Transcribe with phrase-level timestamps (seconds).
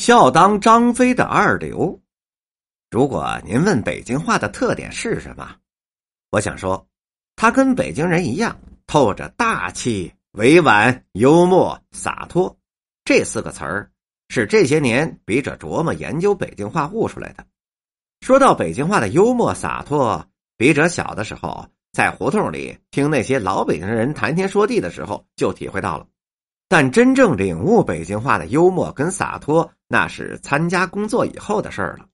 [0.00, 2.00] 笑当张飞的二流。
[2.90, 5.56] 如果您问北京话的特点是什么，
[6.30, 6.88] 我想说，
[7.36, 12.56] 他跟北京人一样，透着大气、委婉、幽默、洒脱。
[13.04, 13.90] 这四个词儿
[14.30, 17.44] 是这些年笔者琢磨研究北京话悟出来的。
[18.22, 20.26] 说到北京话的幽默洒脱，
[20.56, 26.06] 笔者小的时候在胡同里听那些老北京人谈天说地的时候就体会到了。
[26.70, 32.06] 但真正领悟北京话的幽默跟洒脱，那是参加工作以后的事儿了。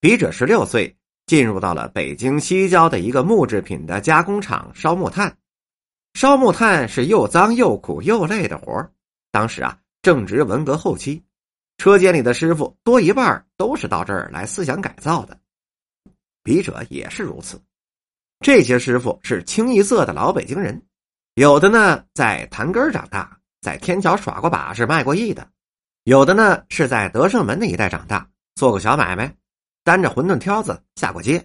[0.00, 5.34] 笔者十六岁进入到了北京西郊的一个木制品的加工厂烧木炭。
[6.12, 8.86] 烧木炭是又脏又苦又累的活
[9.32, 11.24] 当时啊，正值文革后期，
[11.78, 15.38] 车间里的师傅多一半都是到这儿来思想改造的。
[16.42, 17.58] 笔者也是如此。
[18.40, 20.82] 这些师傅是清一色的老北京人，
[21.36, 23.40] 有的呢在坛根长大。
[23.64, 25.48] 在天桥耍过把式、卖过艺的，
[26.02, 29.34] 有的呢是在德胜门那一带长大，做过小买卖，
[29.82, 31.40] 担着馄饨挑子下过街；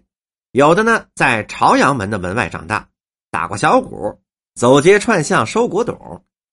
[0.51, 2.85] 有的呢在朝阳门的门外长大，
[3.31, 4.21] 打过小鼓，
[4.55, 5.95] 走街串巷收古董；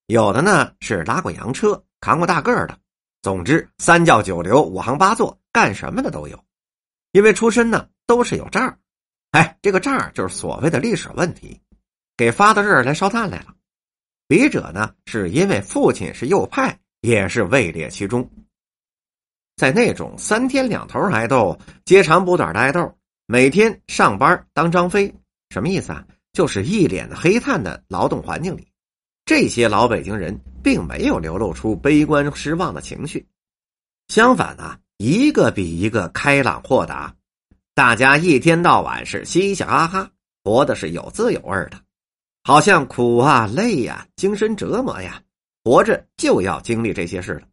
[0.06, 2.78] 有的呢是拉过洋车、扛过大个的。
[3.20, 6.40] 总之，三教九流、五行八作，干什么的都有。
[7.10, 8.78] 因为出身呢都是有账
[9.32, 11.60] 哎，这个账就是所谓的历史问题，
[12.16, 13.55] 给发到这儿来烧炭来了。
[14.28, 18.28] 笔者呢，是因为父亲是右派，也是位列其中。
[19.56, 22.92] 在那种三天两头挨斗、接长补短的挨斗，
[23.26, 25.14] 每天上班当张飞，
[25.50, 26.04] 什么意思啊？
[26.32, 28.66] 就是一脸的黑炭的劳动环境里，
[29.24, 33.26] 这些老北京人并没有流露出悲观失望的情绪，
[34.08, 37.14] 相反呢，一个比一个开朗豁达，
[37.74, 40.10] 大家一天到晚是嘻嘻哈哈，
[40.44, 41.80] 活的是有滋有味的。
[42.46, 45.20] 好像苦啊、累呀、精神折磨呀，
[45.64, 47.48] 活着就要经历这些事了。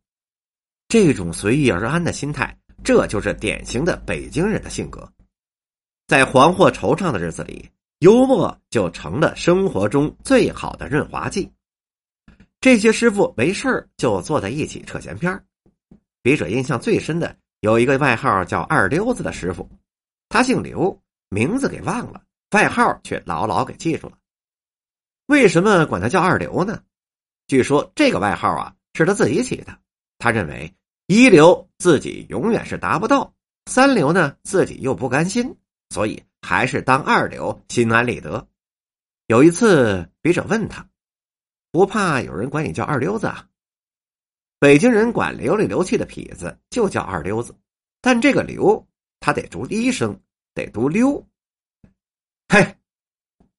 [0.87, 5.11] 这种随遇而安的心态，这就是典型的北京人的性格。
[6.05, 7.67] 在惶惑惆怅的日子里，
[8.01, 11.51] 幽默就成了生活中最好的润滑剂。
[12.61, 15.43] 这些师傅没事就坐在一起扯闲篇
[16.21, 19.67] 笔者印象最深的有一个外号叫“二溜子”的师傅，
[20.29, 24.19] 他姓刘，名字给忘了，外号却牢牢给记住了。
[25.27, 26.83] 为什么管他叫二流呢？
[27.47, 29.77] 据说这个外号啊是他自己起的。
[30.17, 30.73] 他认为
[31.07, 33.33] 一流自己永远是达不到，
[33.65, 35.55] 三流呢自己又不甘心，
[35.89, 38.47] 所以还是当二流心安理得。
[39.27, 40.87] 有一次，笔者问他
[41.71, 43.47] ：“不怕有人管你叫二溜子啊？”
[44.59, 47.53] 北京人管流里流气的痞子就叫二溜子，
[48.01, 48.87] 但这个“流”
[49.19, 50.17] 他得读一声，
[50.53, 51.25] 得读“溜”。
[52.47, 52.77] 嘿，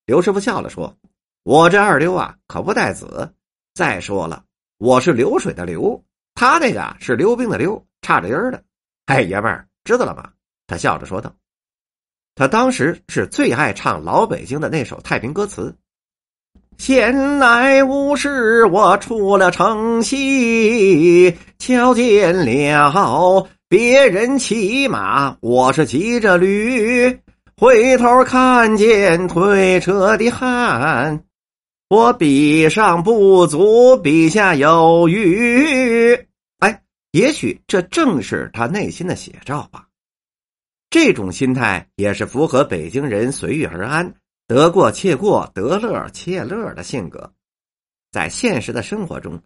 [0.07, 0.97] 刘师傅笑了说。
[1.45, 3.31] 我这二流啊，可不带子。
[3.75, 4.43] 再说了，
[4.79, 6.03] 我是流水的流，
[6.35, 8.63] 他那个是溜冰的溜，差着音儿的。
[9.05, 10.31] 哎，爷们儿，知道了吗？
[10.67, 11.35] 他笑着说道。
[12.35, 15.77] 他当时是最爱唱老北京的那首太平歌词
[16.79, 27.21] ：“闲来无事，我出了城西，瞧见了别人骑马，我是骑着驴，
[27.59, 31.23] 回头看见推车的汉。”
[31.89, 36.15] 我比上不足，比下有余。
[36.59, 39.89] 哎，也许这正是他内心的写照吧。
[40.89, 44.15] 这种心态也是符合北京人随遇而安、
[44.47, 47.33] 得过且过、得乐且乐的性格。
[48.11, 49.43] 在现实的生活中，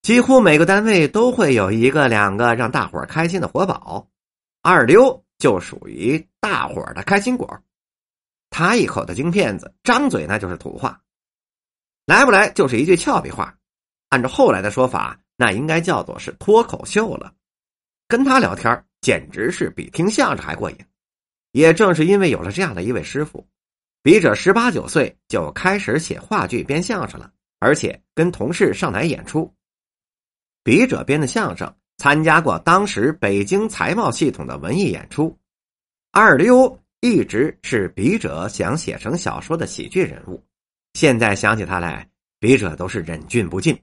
[0.00, 4.08] 几乎每个单位都会有一个两个让大伙开心的活宝，
[4.62, 7.60] 二流就属于大伙的开心果。
[8.48, 11.01] 他一口的京片子，张嘴那就是土话。
[12.04, 13.56] 来不来就是一句俏皮话，
[14.08, 17.32] 按照后来的说法，那应该叫做是脱口秀了。
[18.08, 20.76] 跟他聊天简直是比听相声还过瘾。
[21.52, 23.46] 也正是因为有了这样的一位师傅，
[24.02, 27.30] 笔者十八九岁就开始写话剧、编相声了，
[27.60, 29.52] 而且跟同事上台演出。
[30.64, 35.38] 笔者编的相声参加过当时北京财贸系统的文艺演出。
[36.10, 40.42] 二溜一直是笔者想写成小说的喜剧人物。
[40.94, 42.08] 现在想起他来，
[42.38, 43.80] 笔者都是忍俊不禁。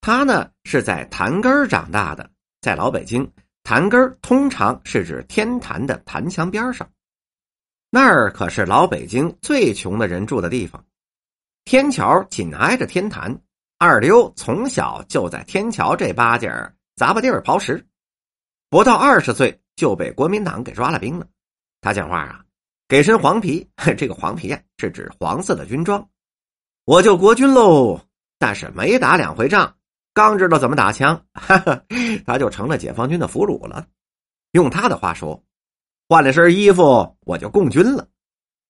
[0.00, 2.30] 他呢是在坛根长大的，
[2.60, 3.30] 在老北京，
[3.62, 6.90] 坛根通常是指天坛的坛墙边上，
[7.90, 10.84] 那儿可是老北京最穷的人住的地方。
[11.64, 13.40] 天桥紧挨着天坛，
[13.78, 17.86] 二溜从小就在天桥这八家杂巴地儿刨食，
[18.70, 21.26] 不到二十岁就被国民党给抓了兵了。
[21.80, 22.44] 他讲话啊，
[22.88, 26.08] 给身黄皮， 这个黄皮呀是指黄色的军装。
[26.84, 28.00] 我就国军喽，
[28.38, 29.74] 但是没打两回仗，
[30.12, 31.82] 刚知道怎么打枪，哈哈，
[32.26, 33.86] 他就成了解放军的俘虏了。
[34.50, 35.40] 用他的话说，
[36.08, 38.06] 换了身衣服我就共军了。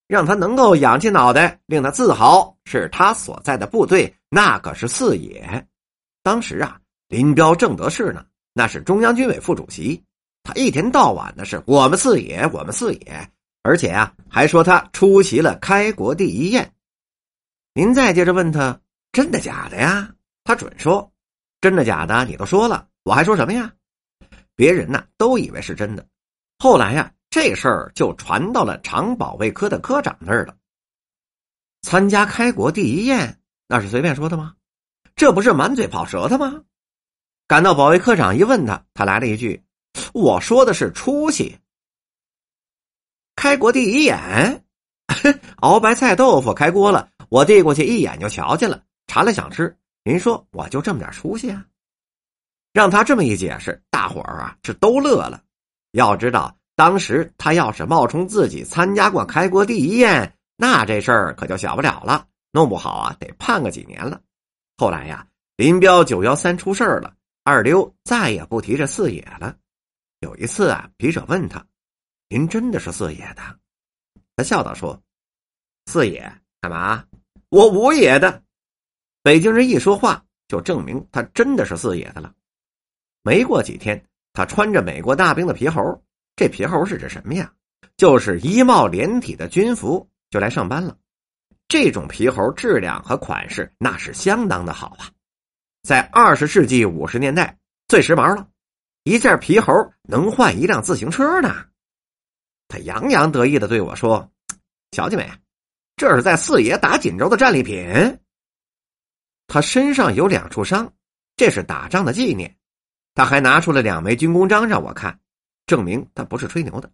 [0.09, 5.67] 让他能够仰起脑袋，令他自豪，是他所在的部队，那可是四野。
[6.23, 6.79] 当时啊，
[7.09, 8.23] 林彪正得势呢，
[8.53, 10.05] 那是中央军委副主席，
[10.43, 13.27] 他一天到晚的是我们四野，我们四野，
[13.63, 16.71] 而且啊，还说他出席了开国第一宴。
[17.75, 18.81] 您再接着问他
[19.13, 20.15] 真的假的呀？
[20.45, 21.13] 他准说
[21.61, 23.73] 真的假的，你都说了，我还说什么呀？
[24.55, 26.07] 别人呢都以为是真的，
[26.59, 27.13] 后来呀。
[27.35, 30.55] 这事儿就传到了常保卫科的科长那儿了。
[31.81, 34.55] 参加开国第一宴，那是随便说的吗？
[35.17, 36.65] 这不是满嘴跑舌头吗？
[37.49, 39.65] 赶到保卫科长一问他，他来了一句
[40.13, 41.59] ：“我说的是出息。”
[43.35, 44.67] 开国第一宴，
[45.61, 49.75] 熬白菜豆腐开锅了，我递过去一眼就瞧见了，馋了想吃。
[50.05, 51.65] 您说我就这么点出息啊？
[52.75, 55.43] 让他这么一解释，大伙儿啊是都乐了。
[55.93, 56.55] 要知道。
[56.75, 64.21] 当时他要是冒充自己参加过开国第一宴，那这事儿可就小不了了，弄不好啊得判个几年了。
[64.77, 65.27] 后来呀，
[65.57, 67.15] 林彪九幺三出事了，
[67.45, 69.57] 二溜再也不提这四野了。
[70.21, 71.65] 有一次啊，笔者问他
[72.29, 73.43] ：“您真的是四野的？”
[74.37, 75.01] 他笑道：“说
[75.87, 76.21] 四野
[76.61, 77.05] 干嘛？
[77.53, 78.43] 我五野的。”
[79.23, 82.33] 北京人一说话，就证明他真的是四野的了。
[83.23, 84.03] 没过几天，
[84.33, 86.03] 他穿着美国大兵的皮猴。
[86.35, 87.53] 这皮猴是指什么呀？
[87.99, 90.97] 就是衣帽连体的军服，就来上班了。
[91.69, 95.13] 这种皮猴质量和款式那是相当的好啊，
[95.83, 98.49] 在二十世纪五十年代最时髦了，
[99.05, 101.67] 一件皮猴能换一辆自行车呢。
[102.67, 104.33] 他洋洋得意的对我说
[104.91, 105.31] ：“瞧见没？
[106.03, 108.19] 这是在四爷打锦州的战利品。
[109.47, 110.93] 他身上有两处伤，
[111.37, 112.59] 这是打仗的纪念。
[113.15, 115.21] 他还拿出了两枚军功章让我看。”
[115.65, 116.91] 证明他不是吹牛的，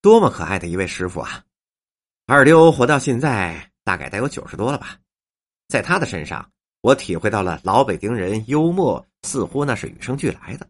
[0.00, 1.44] 多么可爱的一位师傅啊！
[2.24, 4.96] 二溜活到现在大概得有九十多了吧，
[5.68, 10.66] 在他的身上，我体会到了老北京人幽默，似乎那是与生俱来的。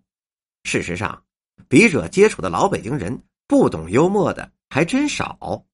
[0.64, 1.22] 事实上，
[1.68, 3.16] 笔者接触的老北京人
[3.46, 5.64] 不懂幽默的还真少。